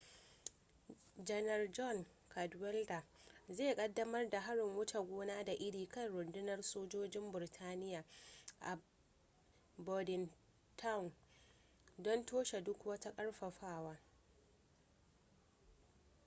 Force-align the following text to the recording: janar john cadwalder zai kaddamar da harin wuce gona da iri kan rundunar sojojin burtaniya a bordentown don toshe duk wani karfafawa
janar 1.25 1.71
john 1.71 2.05
cadwalder 2.29 3.03
zai 3.57 3.75
kaddamar 3.75 4.29
da 4.29 4.41
harin 4.41 4.75
wuce 4.75 4.99
gona 4.99 5.43
da 5.43 5.51
iri 5.53 5.85
kan 5.87 6.11
rundunar 6.11 6.63
sojojin 6.63 7.31
burtaniya 7.31 8.03
a 8.61 8.77
bordentown 9.77 11.11
don 11.99 12.25
toshe 12.25 12.61
duk 12.63 12.85
wani 12.85 13.11
karfafawa 13.15 13.97